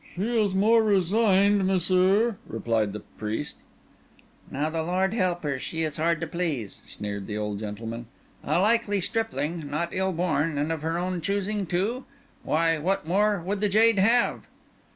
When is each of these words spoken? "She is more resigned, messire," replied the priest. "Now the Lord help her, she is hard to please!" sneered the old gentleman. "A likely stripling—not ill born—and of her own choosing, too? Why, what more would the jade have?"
"She 0.15 0.41
is 0.43 0.55
more 0.55 0.81
resigned, 0.81 1.63
messire," 1.67 2.37
replied 2.47 2.91
the 2.91 3.01
priest. 3.01 3.57
"Now 4.49 4.71
the 4.71 4.81
Lord 4.81 5.13
help 5.13 5.43
her, 5.43 5.59
she 5.59 5.83
is 5.83 5.97
hard 5.97 6.19
to 6.21 6.25
please!" 6.25 6.81
sneered 6.87 7.27
the 7.27 7.37
old 7.37 7.59
gentleman. 7.59 8.07
"A 8.43 8.57
likely 8.57 8.99
stripling—not 8.99 9.89
ill 9.91 10.11
born—and 10.13 10.71
of 10.71 10.81
her 10.81 10.97
own 10.97 11.21
choosing, 11.21 11.67
too? 11.67 12.05
Why, 12.41 12.79
what 12.79 13.07
more 13.07 13.41
would 13.43 13.61
the 13.61 13.69
jade 13.69 13.99
have?" 13.99 14.47